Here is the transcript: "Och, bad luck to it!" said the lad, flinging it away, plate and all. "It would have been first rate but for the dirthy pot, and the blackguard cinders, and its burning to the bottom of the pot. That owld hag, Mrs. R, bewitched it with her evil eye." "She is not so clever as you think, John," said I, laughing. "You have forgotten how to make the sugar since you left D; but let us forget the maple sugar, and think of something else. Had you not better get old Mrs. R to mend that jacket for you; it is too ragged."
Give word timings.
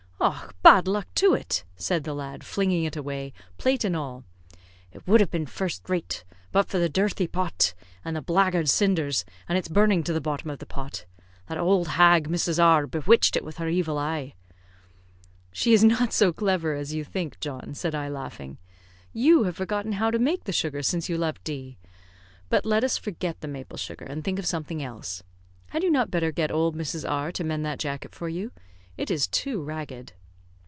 "Och, 0.23 0.53
bad 0.61 0.87
luck 0.87 1.07
to 1.15 1.33
it!" 1.33 1.63
said 1.75 2.03
the 2.03 2.13
lad, 2.13 2.43
flinging 2.43 2.83
it 2.83 2.95
away, 2.95 3.33
plate 3.57 3.83
and 3.83 3.95
all. 3.95 4.23
"It 4.91 5.07
would 5.07 5.19
have 5.19 5.31
been 5.31 5.47
first 5.47 5.89
rate 5.89 6.23
but 6.51 6.67
for 6.69 6.77
the 6.77 6.87
dirthy 6.91 7.25
pot, 7.25 7.73
and 8.05 8.15
the 8.15 8.21
blackguard 8.21 8.69
cinders, 8.69 9.25
and 9.49 9.57
its 9.57 9.67
burning 9.67 10.03
to 10.03 10.13
the 10.13 10.21
bottom 10.21 10.51
of 10.51 10.59
the 10.59 10.67
pot. 10.67 11.05
That 11.47 11.57
owld 11.57 11.87
hag, 11.87 12.27
Mrs. 12.29 12.63
R, 12.63 12.85
bewitched 12.85 13.35
it 13.35 13.43
with 13.43 13.57
her 13.57 13.67
evil 13.67 13.97
eye." 13.97 14.35
"She 15.51 15.73
is 15.73 15.83
not 15.83 16.13
so 16.13 16.31
clever 16.31 16.75
as 16.75 16.93
you 16.93 17.03
think, 17.03 17.39
John," 17.39 17.73
said 17.73 17.95
I, 17.95 18.07
laughing. 18.07 18.59
"You 19.13 19.45
have 19.45 19.55
forgotten 19.57 19.93
how 19.93 20.11
to 20.11 20.19
make 20.19 20.43
the 20.43 20.53
sugar 20.53 20.83
since 20.83 21.09
you 21.09 21.17
left 21.17 21.43
D; 21.43 21.79
but 22.47 22.63
let 22.63 22.83
us 22.83 22.95
forget 22.95 23.41
the 23.41 23.47
maple 23.47 23.77
sugar, 23.79 24.05
and 24.05 24.23
think 24.23 24.37
of 24.37 24.45
something 24.45 24.83
else. 24.83 25.23
Had 25.69 25.81
you 25.81 25.89
not 25.89 26.11
better 26.11 26.31
get 26.31 26.51
old 26.51 26.75
Mrs. 26.75 27.09
R 27.09 27.31
to 27.31 27.43
mend 27.43 27.65
that 27.65 27.79
jacket 27.79 28.13
for 28.13 28.29
you; 28.29 28.51
it 28.97 29.09
is 29.09 29.25
too 29.25 29.63
ragged." 29.63 30.11